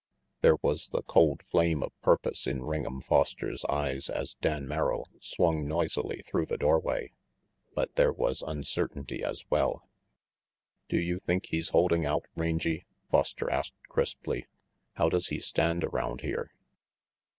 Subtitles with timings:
[0.41, 5.67] There was the cold flame of purpose in Ring'em Foster's eyes as Dan Merrill swung
[5.67, 7.11] noisily through the doorway;
[7.75, 9.87] but there was uncertainty as well.
[10.89, 14.47] "Do you think he's holding out, Rangy?" Foster asked crisply.
[14.93, 16.51] "How does he stand around here?"